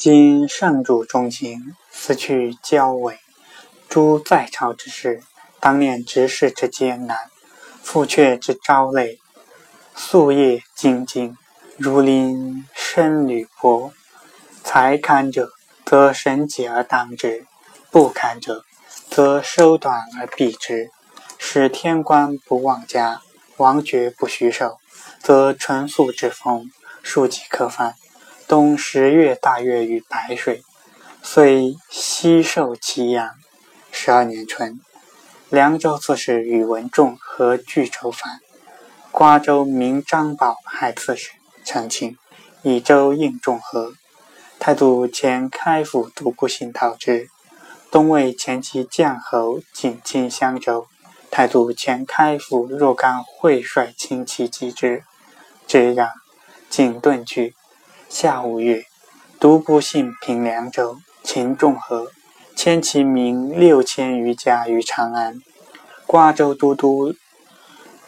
[0.00, 3.18] 今圣主中行，思去交尾。
[3.86, 5.22] 诸在朝之事，
[5.60, 7.18] 当念执事之艰难，
[7.82, 9.18] 复阙之朝累，
[9.94, 11.36] 夙夜兢兢，
[11.76, 13.92] 如临深履薄。
[14.64, 15.50] 才堪者，
[15.84, 17.44] 则神解而当之；
[17.90, 18.64] 不堪者，
[19.10, 20.88] 则收短而避之。
[21.36, 23.20] 使天官不忘家，
[23.58, 24.78] 王爵不虚受，
[25.22, 26.70] 则纯素之风，
[27.02, 27.96] 庶几可犯。
[28.50, 30.64] 冬十月大月与白水，
[31.22, 33.30] 遂西受其阳。
[33.92, 34.80] 十二年春，
[35.48, 38.40] 凉州刺史宇文仲和拒州反，
[39.12, 41.30] 瓜州名张宝害刺史，
[41.64, 42.18] 陈庆，
[42.62, 43.92] 以州应仲和。
[44.58, 47.28] 太祖前开府独孤信讨之，
[47.88, 50.88] 东魏前期将侯进侵襄州，
[51.30, 55.04] 太祖前开府若干会率轻骑击之，
[55.68, 56.10] 之让，
[56.68, 57.54] 景遁去。
[58.12, 58.82] 夏五月。
[59.38, 62.10] 独孤信平凉州，秦仲和
[62.56, 65.40] 迁其民六千余家于长安。
[66.08, 67.14] 瓜州都督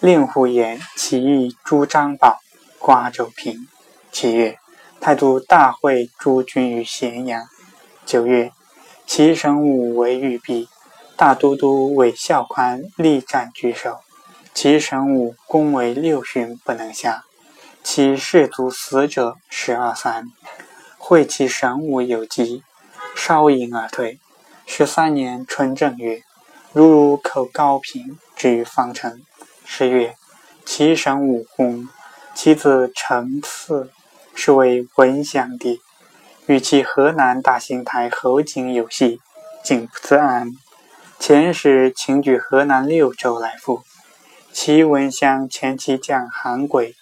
[0.00, 2.38] 令狐言起义诛张宝，
[2.78, 3.68] 瓜州平。
[4.10, 4.56] 七月，
[5.02, 7.44] 太祖大会诸军于咸阳。
[8.06, 8.52] 九月，
[9.06, 10.66] 齐神武为玉璧，
[11.14, 13.98] 大都督韦孝宽力战拒守，
[14.54, 17.24] 齐神武攻为六旬不能下，
[17.82, 20.26] 其士卒死者十二三。
[20.98, 22.62] 会其神武有疾，
[23.16, 24.20] 稍饮而退。
[24.66, 26.22] 十三年春正月，
[26.72, 29.20] 如如口高平，至于方城。
[29.64, 30.14] 十月，
[30.64, 31.88] 其神武薨，
[32.34, 33.88] 其子承嗣，
[34.34, 35.80] 是为文祥帝。
[36.46, 39.20] 与其河南大兴台侯景有隙，
[39.64, 40.52] 景不自安。
[41.18, 43.82] 遣使请举河南六州来赴。
[44.52, 46.94] 其文襄前期将韩轨、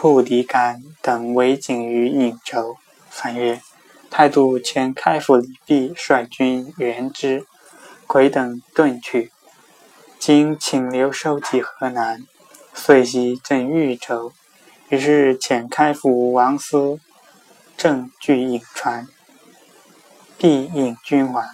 [0.00, 2.76] 库狄干等围景于颍州。
[3.10, 3.60] 三月，
[4.08, 7.44] 太祖遣开府李泌率军援之，
[8.06, 9.32] 癸等遁去。
[10.20, 12.24] 今请留收集河南，
[12.72, 14.32] 遂袭镇豫州。
[14.88, 17.00] 于是遣开府王思
[17.76, 19.08] 正据颍川，
[20.38, 21.44] 必引军还。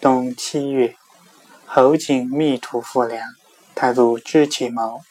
[0.00, 0.96] 冬七月，
[1.64, 3.22] 侯景密图复梁，
[3.76, 5.02] 太祖知其谋，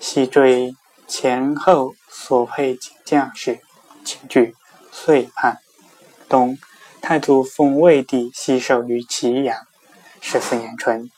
[0.00, 0.74] 悉追
[1.16, 3.60] 前后所配景将士，
[4.04, 4.56] 请据。
[4.90, 5.58] 遂叛。
[6.28, 6.58] 冬，
[7.00, 9.56] 太祖封魏帝西狩于祁阳。
[10.20, 11.08] 十四年春，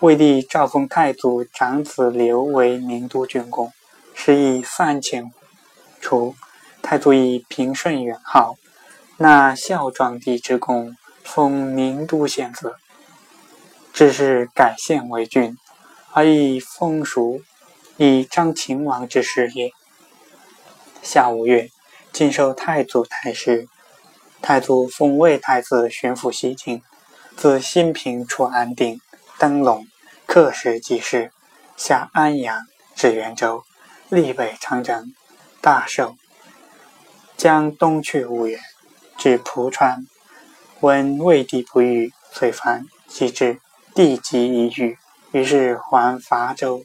[0.00, 3.72] 魏帝诏封太祖长子刘为宁都郡公，
[4.14, 5.32] 食邑三千
[6.02, 6.34] 初，
[6.82, 8.56] 太祖以平顺元号，
[9.16, 12.76] 纳孝庄帝之功，封宁都县子。
[13.94, 15.56] 只是改县为郡，
[16.12, 17.40] 而以封属，
[17.96, 19.72] 以张秦王之事也。
[21.02, 21.70] 夏五月。
[22.12, 23.68] 晋授太祖太师，
[24.40, 26.80] 太祖封魏太子巡抚西境，
[27.36, 29.02] 自新平出安定，
[29.38, 29.86] 登龙，
[30.24, 31.30] 刻石记事，
[31.76, 32.62] 下安阳，
[32.94, 33.64] 至元州，
[34.08, 35.12] 历北长征，
[35.60, 36.16] 大寿，
[37.36, 38.58] 将东去五原，
[39.18, 40.06] 至蒲川，
[40.80, 43.60] 闻魏帝不遇，遂烦，即至，
[43.94, 44.96] 帝即已遇，
[45.32, 46.82] 于是还伐州。